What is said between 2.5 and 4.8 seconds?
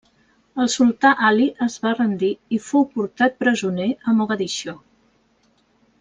i fou portat presoner a Mogadiscio.